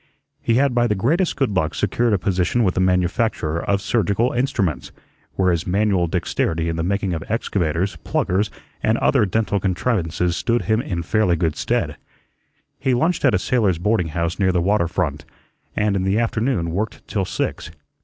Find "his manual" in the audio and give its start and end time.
5.51-6.07